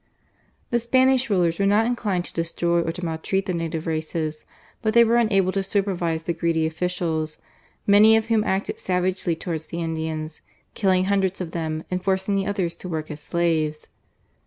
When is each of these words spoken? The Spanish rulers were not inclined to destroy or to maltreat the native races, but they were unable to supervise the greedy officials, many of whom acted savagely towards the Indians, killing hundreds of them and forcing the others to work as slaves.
The 0.71 0.79
Spanish 0.79 1.29
rulers 1.29 1.59
were 1.59 1.67
not 1.67 1.85
inclined 1.85 2.25
to 2.25 2.33
destroy 2.33 2.81
or 2.81 2.91
to 2.91 3.05
maltreat 3.05 3.45
the 3.45 3.53
native 3.53 3.85
races, 3.85 4.45
but 4.81 4.95
they 4.95 5.03
were 5.03 5.17
unable 5.17 5.51
to 5.51 5.61
supervise 5.61 6.23
the 6.23 6.33
greedy 6.33 6.65
officials, 6.65 7.37
many 7.85 8.15
of 8.17 8.25
whom 8.25 8.43
acted 8.43 8.79
savagely 8.79 9.35
towards 9.35 9.67
the 9.67 9.77
Indians, 9.79 10.41
killing 10.73 11.05
hundreds 11.05 11.39
of 11.39 11.51
them 11.51 11.83
and 11.91 12.03
forcing 12.03 12.33
the 12.33 12.47
others 12.47 12.73
to 12.77 12.89
work 12.89 13.11
as 13.11 13.19
slaves. 13.19 13.89